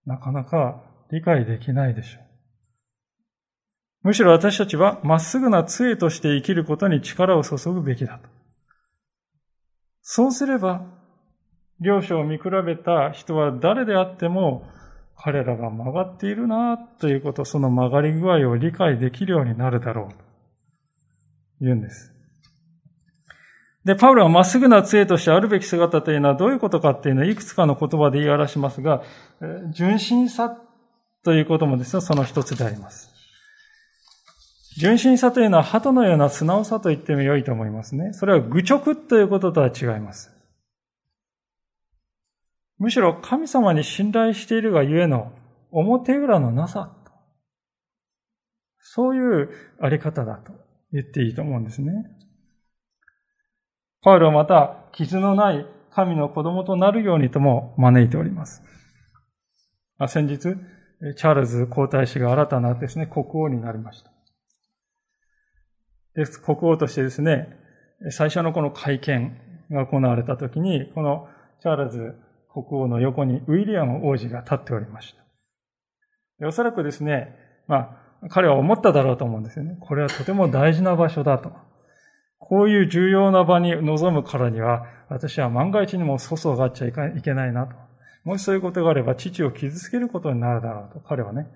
[0.07, 2.23] なかなか理解できないでしょう。
[4.07, 8.27] むしろ私たちはまっすぐな杖として生きることに力を注ぐべきだと。
[10.01, 10.87] そうすれば、
[11.79, 14.65] 両者を見比べた人は誰であっても、
[15.23, 20.15] 彼らが曲がっているなということ、その曲がり具合を理解できるようになるだろうと
[21.61, 22.11] 言うんです。
[23.85, 29.03] で、パウロはまっすぐな杖としてあるべき姿というのはどういうことかっていうのをいくつかの言葉で言い表しますが、
[29.71, 30.57] 純真さ
[31.23, 33.11] ということもですね、その一つであります。
[34.77, 38.13] 純真さというのは鳩のような素直さと言っても良いと思いますね。
[38.13, 40.31] それは愚直ということとは違います。
[42.81, 45.31] むしろ神様に信頼しているがゆえの
[45.69, 46.91] 表裏のなさ。
[48.79, 50.51] そういうあり方だと
[50.91, 51.93] 言っていいと思うんですね。
[54.01, 58.63] パウロはまた傷のない神の子供となるようにとも招いております。
[60.07, 64.09] 先日、チャールズ皇太子が新たなですね、国王になりました。
[66.15, 67.47] で、国王としてですね、
[68.09, 69.37] 最初のこの会見
[69.69, 71.29] が行われた時に、この
[71.61, 72.15] チャールズ
[72.53, 75.15] 国王の横にウィリアム王子が立っておりまし
[76.39, 76.47] た。
[76.47, 77.35] おそらくですね、
[77.67, 79.77] まあ、彼は思っただろうと思うんですよね。
[79.79, 81.51] これはとても大事な場所だと。
[82.39, 87.75] こういう重要な場に臨むからには、私は万が一にも粗相があっちゃいけないなと。
[88.23, 91.47] もしそういうことがあれば、父を傷つけることになるだろうと、彼はね、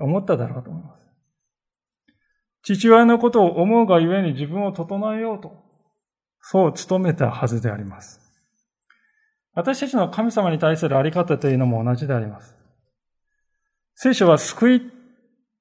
[0.00, 1.06] 思っただろうと思います。
[2.62, 5.64] 父親のことを思うがゆえに自分を整えようと、
[6.40, 8.29] そう努めたはずであります。
[9.54, 12.56] 私たちの神様に対するあり方というのも同じであります。
[13.94, 14.82] 聖書は救い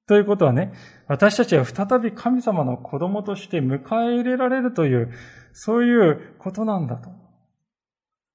[0.08, 0.73] ということはね、
[1.08, 5.12] 私たちは再び神様の子供として迎え入れられるという、
[5.54, 7.10] そういうことなんだと。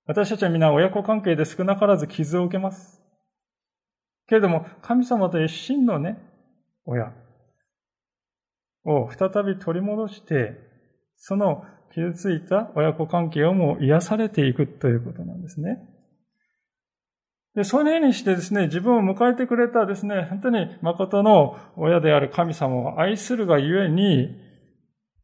[0.06, 3.02] 私たちは皆親子関係で少なからず傷を受けます。
[4.28, 6.18] けれども、神様という真のね、
[6.84, 7.12] 親
[8.84, 10.58] を再び取り戻して、
[11.16, 15.78] その傷ついた親子関係をも癒されていくということなんですね。
[17.54, 24.34] で、そのようにしてですね、自分を迎えてくれたですね、本当に誠の親である神様を愛するがゆえに、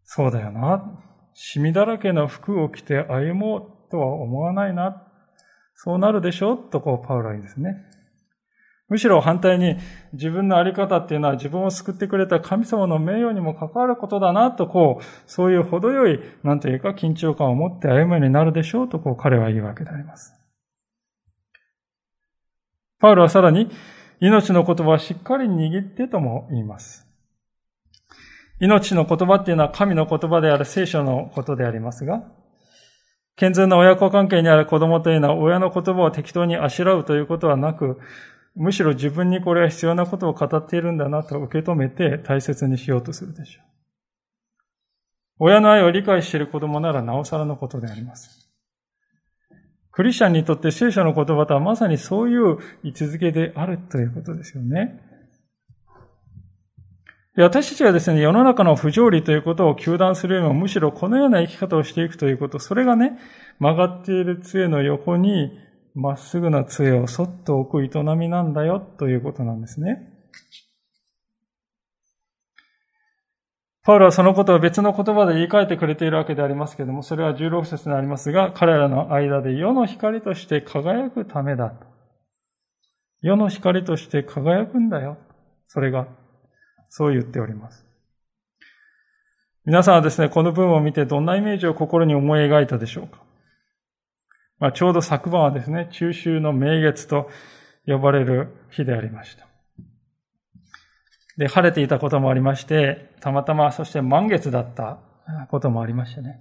[0.05, 1.03] そうだよな。
[1.35, 5.07] シミだらけの服を着て歩もうとは思わないな。
[5.75, 7.75] そうなるでしょとこう、パウロは言うんですね。
[8.91, 9.77] むしろ反対に
[10.13, 20.35] 自分のあり方っていうのは自分を救ってくれた神様の名誉にも関わることだなとこう、そういう程よい、なんというか緊張感を持って歩むようになるでしょうとこう彼は言うわけであります。
[22.99, 23.71] パウロはさらに、
[24.19, 27.07] 命の言葉をしっかり握ってとも言います。
[28.59, 32.25] 命の言葉っていうのは神の言葉である聖書のことでありますが、
[33.37, 37.99] 健全な親子関係にある子供というのは親の言葉を適当にあしらうということはなく、
[38.57, 43.65] むしろ自分にこれは必要なことを語っているんだなと受け止めて大切にしようとするでしょう。
[45.43, 48.51] 親の愛を理解している子供ならなおさらのことであります。
[49.93, 55.01] クリスチャンにとって聖書の言葉とはまさにそういう位置づけであるということですよね。
[57.37, 63.19] 私たちがですね、世の中の不条理ということを求断するよりも、むしろこのような生き方をしていくということ、それがね、
[63.59, 65.51] 曲がっている杖の横に、
[65.95, 70.07] まっすぐな杖をそっと置く営みなんだよ、ということなんですね。
[73.83, 81.73] パウロはそのことを別の言葉で言い換えてくれているわけでありますけれども、それは16節にありますが、彼らの間で世の光として輝くためだ。
[83.23, 85.17] 世の光として輝くんだよ。
[85.67, 86.07] それが
[86.89, 87.87] そう言っております。
[89.65, 93.23] 皆さんはですね、この文を見てどんなイメージを心に思い描いたでしょうか？
[94.61, 97.31] まあ、ちょうど昨晩はですね、中秋の名月と
[97.87, 99.47] 呼ばれる日でありました。
[101.39, 105.01] で、晴れていたこともありまして、たまたまそして満月だった
[105.49, 106.41] こともありましてね。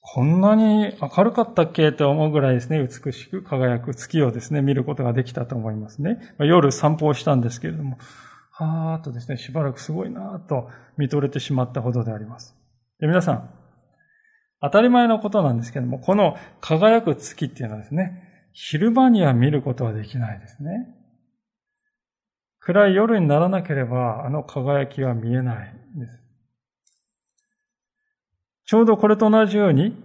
[0.00, 1.92] こんなに明るかったっけ？
[1.92, 6.18] と思うぐらいですね、美しく輝く月をですね、見ることができたと思いますね。
[6.38, 7.98] 夜散歩をしたんですけれども、
[8.50, 12.56] はーっとですね、しばらくすごいなーと見とれてしまったほどであります。
[12.98, 13.50] で皆さん、
[14.62, 20.94] 当たり前のことなんですけども、この輝く月っていうのはですね、昼間には見ることはできないですね。
[22.58, 26.22] 暗い夜にならなければ、あの輝きは見えないんです。
[28.66, 29.96] ちょうどこれと同じように、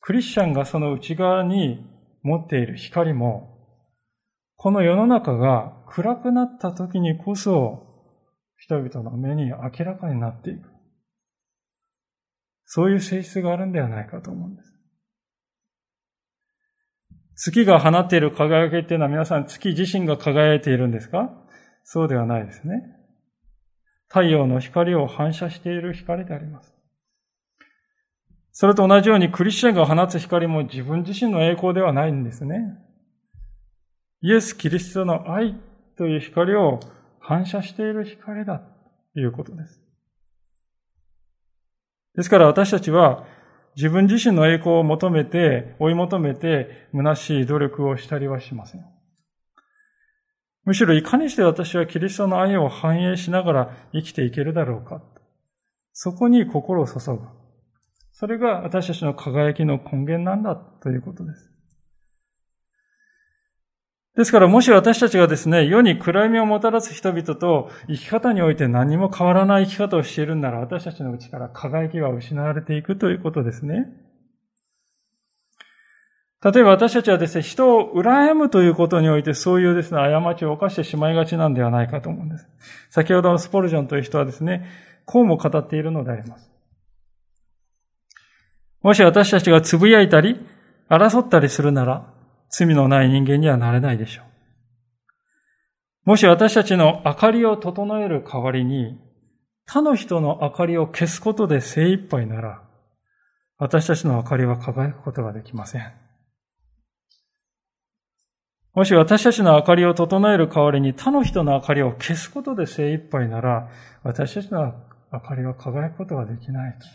[0.00, 1.84] クリスチャンがその内側に
[2.22, 3.52] 持っている光も、
[4.56, 7.86] この世の中が暗くなった時にこそ、
[8.56, 10.71] 人々の目に明らかになっていく。
[12.74, 14.72] そういう性質があるんではないかと思うんです。
[17.36, 21.30] 月が放っている輝きっていうのは皆さん月自身が輝いているんですか？
[21.84, 22.82] そうではないですね。
[24.08, 26.72] 太陽の光を反射している光であります。
[28.52, 32.56] それと同じようにクリスチャンが放つ光も自分自身の栄光ではないんですね。
[34.22, 35.60] イエス・キリストの愛
[35.98, 36.80] という光を
[37.20, 38.62] 反射している光だ
[39.12, 39.78] ということです。
[42.16, 43.24] ですから私たちは
[43.74, 48.84] 自分自身の栄光を求めて、追い求めて、虚しい努力をしたりはしません。
[50.64, 55.02] むしろいかにして私はキリストの愛を反映しながら生きていけるだろうか。
[55.92, 57.20] そこに心を注ぐ。
[58.12, 61.51] それが私たちの輝きの根源なんだということです。
[64.16, 73.86] ですからもし私たちがですね、世に暗闇をもたらす人々と生き方において何も変わらない生き方をしているんなら私たちのうちから輝きが失われていくということですね。
[76.44, 82.48] 例えば私たちはですね、人を羨むということにおいてそういうですね、過ちを犯してしまいがちなんではないかと思うんです。
[82.90, 84.66] 先ほどのスポルジョンという人はですね、
[85.06, 86.50] こうも語っているのであります。
[88.82, 90.44] もし私たちがつぶやいたり、
[90.90, 92.12] 争ったりするなら、
[92.52, 94.26] 罪のない人間にはなれないでしょう。
[96.04, 99.00] もし私たちの明かりを整える代わりに、
[99.66, 102.62] 他の人の明かりを消すことで精一杯なら、
[103.58, 105.92] 私たちの明かりは輝くことができません。
[108.74, 113.68] もし私たちの明かりを整える代わりに他の人の明かりを消すことで精一杯なら、
[114.02, 114.74] 私たちの
[115.12, 116.86] 明かりは輝くことができないと、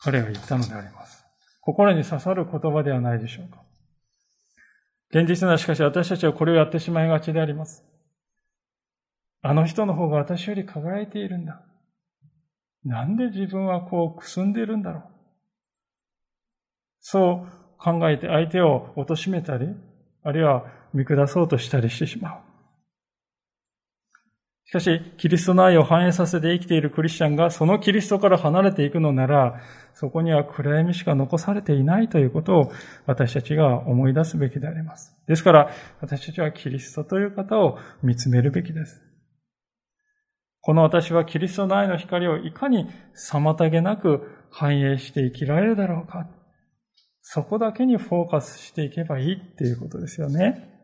[0.00, 1.24] 彼は言ったのであります。
[1.60, 3.65] 心に刺さる言葉ではないでしょうか。
[5.16, 7.82] 現実なしかし私たちはこれをやってしまいがちであります。
[9.40, 11.62] あの人の方が私より輝いているんだ。
[12.84, 15.02] なんで自分はこうくすんでいるんだろう。
[17.00, 19.68] そう考えて相手を貶めたり、
[20.22, 22.40] あるいは見下そうとしたりしてしまう。
[24.66, 29.60] しかし、キリストの愛を反映させて生きているクリスチャンが、そのキリストから離れていくのなら、
[29.94, 32.72] そこには暗闇しか残されていないということを
[33.06, 35.16] 私たちが思い出すべきであります。
[35.28, 39.00] ですから、私たちはキリストという方を見つめるべきです。
[40.62, 46.28] この私はキリストの愛の光をいかに妨げなく反映して生きられるだろうか。
[47.22, 50.75] そこだけにフォーカスしていけばいいっていうことですよね。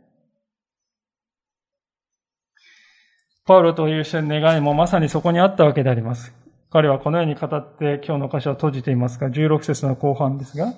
[3.45, 6.33] パウロという人の願いもまさにそこにあったわけであります。
[6.71, 10.73] 彼はこのように語って今日の箇所を閉じていますが、16節の後半ですが、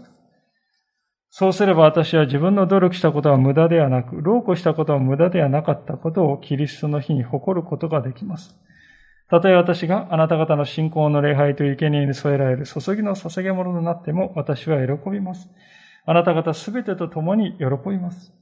[1.29, 8.57] そうすれば私は自分の努力したことは無駄ではなく、労苦したことは無駄ではなかったことをキリストの日に誇ることができます。
[9.29, 15.51] たとえ私があなた方の信仰の礼拝という生贄に添えられる注ぎの捧げ物となっても私は喜びます。
[16.07, 18.33] あなた方すべてと共に喜びます。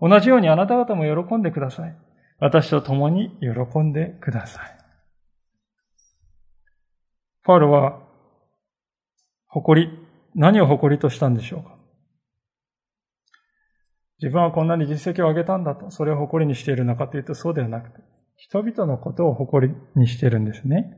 [0.00, 2.09] 同じようにあなた方も喜んでください。
[2.40, 4.76] 私と共に喜んでください。
[7.44, 8.00] パウロは、
[9.46, 9.90] 誇り、
[10.34, 11.76] 何を誇りとしたんでしょうか？
[14.22, 18.00] 自分はこんなに実績を上げたんだと、それを誇りにしているのかというとそうではなくて、
[18.36, 20.96] 人々のことを誇りにしているんですね。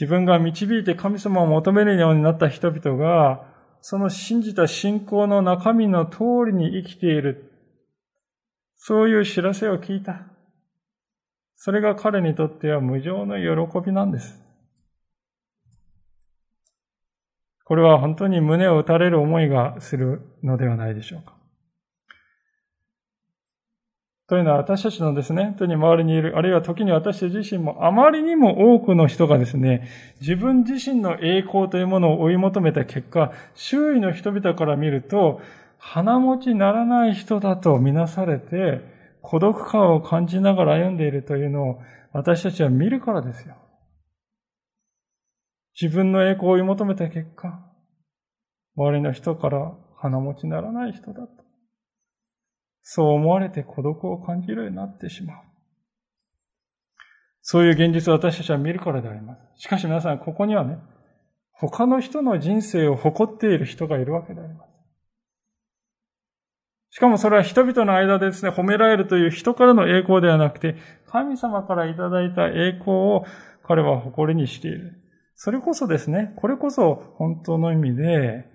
[0.00, 3.44] 自分が導いて神様を求めるようになった人々が、
[3.82, 7.47] その信じた信仰の中身の通りに生きている。
[8.78, 10.22] そういう知らせを聞いた。
[11.56, 14.40] それが彼にとっては無常の喜びなんです。
[17.64, 21.34] これは本当に胸を打たれる思いがするのではないでしょうか。
[24.28, 29.88] というのは私たちのですね、本当に周りにいる、あるいは時に私自身もあまりにも多くの人がですね、
[30.20, 35.40] 自分自身の栄光というものを追い求めた結果、周囲の人々から見ると、
[35.78, 38.80] 鼻持ちならない人だとみなされて、
[39.22, 41.78] 孤独感を感じながら歩んでいるというのを
[42.12, 43.56] 私たちは見るからですよ。
[45.80, 47.64] 自分の栄光を追い求めた結果、
[48.76, 51.28] 周りの人から鼻持ちならない人だと。
[52.82, 55.36] そう思われて孤独を感じるようになってしまう。
[57.42, 59.40] そういう現実を私たちは見るからであります。
[59.56, 60.78] しかし皆さん、ここにはね、
[61.52, 64.77] 他の人の人生を誇っている人がいるわけであります。
[66.90, 70.76] しかもそれは人々の間でですね、褒められるという人からの栄光ではなくて、
[71.06, 73.24] 神様からいただいた栄光を
[73.66, 74.94] 彼は誇りにしている。
[75.34, 78.46] それこそですね、これこそ本当の意味で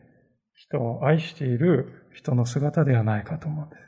[0.56, 3.84] 人を愛している人の姿ではないかと思うんです。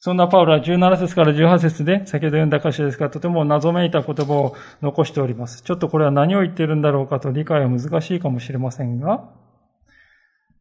[0.00, 5.62] そんなパウロは17節から18節で、先ほど読んだ歌詞ですが、とても謎めいた言葉を残しております。
[5.62, 9.28] ちょっとこれは何を言っているんだろうかと理解は難しいかもしれませんが、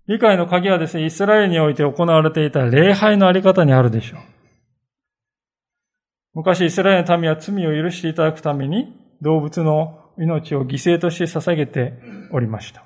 [0.08, 4.20] 理解の鍵はですね、イスラエルにおいて行われていた礼拝のあり方にあるでしょう。
[6.34, 11.94] 昔イスラエルの民は罪を許していただくために動物の命を犠牲として捧げて
[12.32, 12.84] おりました。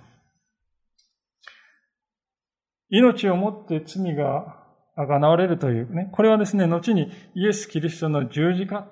[2.90, 4.58] 命をもって罪が
[4.96, 6.10] あがなわれるというね。
[6.12, 8.88] これはですね、後にイエス・キリストの十字架。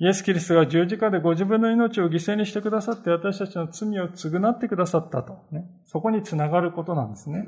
[0.00, 5.44] イエス・キリストが十字架でご自分の命を犠牲にしてくださって私たちの罪を償ってくださったと。
[5.52, 7.46] ね、そこにつながることなんですね。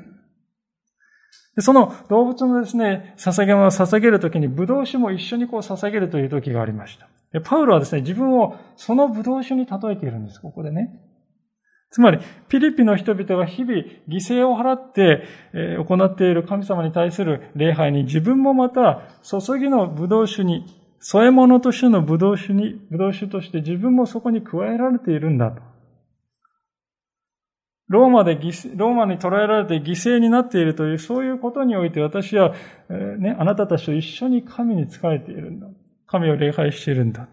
[1.56, 7.08] でその動物のですね、捧げ物を捧げるときに、ブドウ酒も一緒にこう捧げるという時がありました。
[7.32, 11.00] でパウロはですね、自分をそのブドウ酒に例えているんです、ここでね。
[11.90, 25.60] つまり、ピリピの人々が日々犠牲を払って行っている神様に対する礼拝に自分もまた注ぎの葡萄酒に、添え物としての葡萄酒に、葡萄酒として自分もそこに加えられているんだと。
[27.88, 32.54] ローマでローマに捕らえられて犠牲になっているという、そういうことにおいて私は、
[33.18, 35.66] ね、あなたたちと一緒に神に仕えているんだ。
[36.06, 37.28] 神を礼拝しているんだ。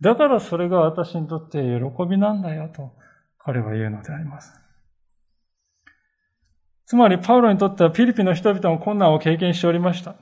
[0.00, 2.92] だからそれが私にとって喜びなんだよと。
[3.38, 4.52] 彼は言うのであります。
[6.86, 10.16] つまり、パウロにとってはピリピの人々も困難を経験しておりました。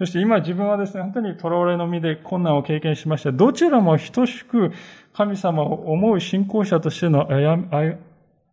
[0.00, 3.32] そして今自分はですね、本当に囚われの身で困難を経験しました。
[3.32, 4.72] どちらも等しく
[5.12, 7.28] 神様を思う信仰者としての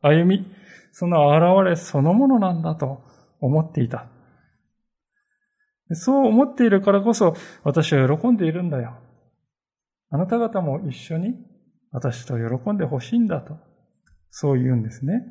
[0.02, 0.46] 歩み、
[0.92, 3.02] その現れそのものなんだと
[3.40, 4.08] 思っていた。
[5.94, 7.34] そう思っているからこそ
[7.64, 8.98] 私は喜んでいるんだよ。
[10.10, 11.34] あなた方も一緒に
[11.94, 13.56] 私と喜んでほしいんだと
[14.32, 15.22] そう言うんですね。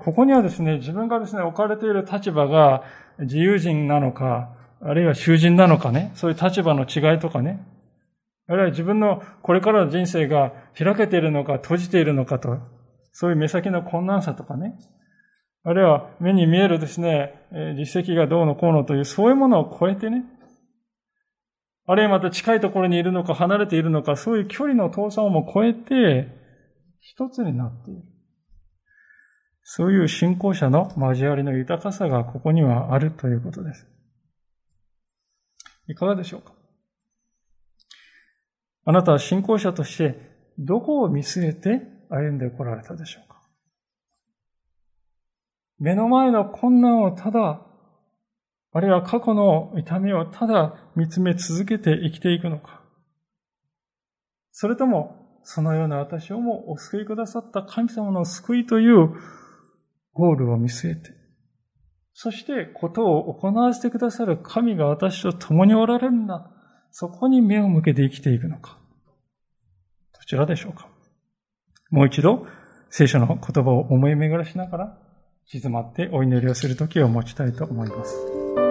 [0.00, 2.84] ここにはですね、自分がですね、置かれている立場が
[3.20, 7.66] 自由人なのか、あるいは囚人なのかね、そういう立場の違いとかね、
[8.46, 12.58] あるいは自分のこれからの人生が開けているのか閉じているのかと、
[13.12, 14.78] そういう目先の困難さとかね、
[15.64, 17.34] あるいは目に見えるですね、
[17.76, 20.24] 実績がどうのこうのという、そういうものを超えてね、
[21.86, 26.28] あるいはまた近いところにいるのか離れているのか、そういう距離の遠さをも超えて、
[27.00, 28.02] 一つになっている。
[29.70, 33.86] そういう信仰者の交わりの豊かさがここにはあるということです。
[35.88, 36.54] いかがでしょうか？
[38.86, 40.18] あなたは信仰者として
[40.58, 43.42] どこを見据えて歩んでこられたでしょうか？
[45.78, 47.60] 目の前の困難をただ、
[48.72, 52.80] あるいは過去の痛みをただ見つめ続けて生きていくのか。
[54.50, 59.12] それともそのような私をもお救いくださった神様の救いという
[60.18, 61.12] ゴールを見据えて、
[62.12, 66.50] そしてことを行わせてくださる神が私と共におられるんだ。
[66.90, 68.78] そこに目を向けて生きていくのか。
[70.14, 70.88] どちらでしょうか。
[71.90, 72.46] もう一度、
[72.90, 74.98] 聖書の言葉を思い巡らしながら、
[75.46, 78.67] 静まってお祈りをするときを持ちたいと思います。